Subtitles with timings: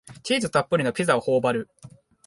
[0.23, 1.69] チーズたっぷりのピザをほおばる